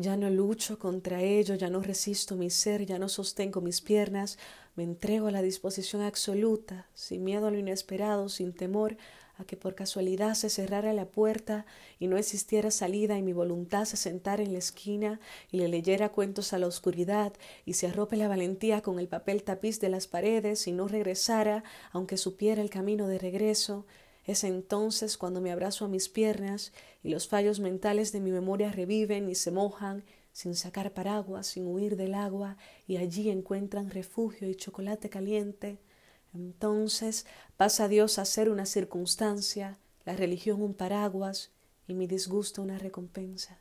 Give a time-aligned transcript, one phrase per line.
[0.00, 4.38] Ya no lucho contra ello, ya no resisto mi ser, ya no sostengo mis piernas,
[4.74, 8.96] me entrego a la disposición absoluta, sin miedo a lo inesperado, sin temor
[9.36, 11.66] a que por casualidad se cerrara la puerta
[11.98, 15.20] y no existiera salida y mi voluntad se sentara en la esquina
[15.52, 17.34] y le leyera cuentos a la oscuridad
[17.66, 21.62] y se arrope la valentía con el papel tapiz de las paredes y no regresara
[21.92, 23.84] aunque supiera el camino de regreso,
[24.24, 26.72] es entonces cuando me abrazo a mis piernas
[27.02, 31.66] y los fallos mentales de mi memoria reviven y se mojan sin sacar paraguas, sin
[31.66, 35.78] huir del agua, y allí encuentran refugio y chocolate caliente.
[36.34, 41.50] Entonces pasa Dios a ser una circunstancia, la religión un paraguas
[41.88, 43.58] y mi disgusto una recompensa.